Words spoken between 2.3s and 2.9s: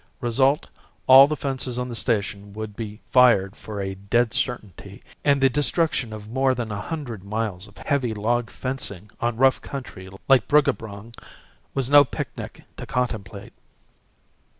would